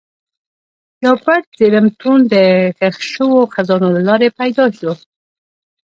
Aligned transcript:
یو 1.05 1.15
پټ 1.23 1.43
زېرمتون 1.59 2.19
د 2.33 2.35
ښخ 2.77 2.95
شوو 3.13 3.39
خزانو 3.53 3.87
له 3.95 4.01
لارې 4.07 4.29
پیدا 4.39 4.65
شو. 4.77 4.91